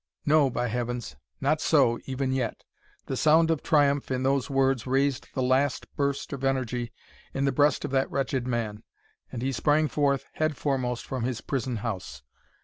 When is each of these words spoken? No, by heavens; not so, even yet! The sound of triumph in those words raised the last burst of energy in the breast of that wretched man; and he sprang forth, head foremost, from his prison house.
No, 0.25 0.49
by 0.49 0.67
heavens; 0.67 1.15
not 1.39 1.61
so, 1.61 1.99
even 2.05 2.31
yet! 2.31 2.63
The 3.05 3.15
sound 3.15 3.51
of 3.51 3.61
triumph 3.61 4.09
in 4.09 4.23
those 4.23 4.49
words 4.49 4.87
raised 4.87 5.27
the 5.35 5.43
last 5.43 5.95
burst 5.95 6.33
of 6.33 6.43
energy 6.43 6.91
in 7.35 7.45
the 7.45 7.51
breast 7.51 7.85
of 7.85 7.91
that 7.91 8.09
wretched 8.09 8.47
man; 8.47 8.81
and 9.31 9.43
he 9.43 9.51
sprang 9.51 9.87
forth, 9.87 10.25
head 10.33 10.57
foremost, 10.57 11.05
from 11.05 11.21
his 11.21 11.41
prison 11.41 11.75
house. 11.85 12.23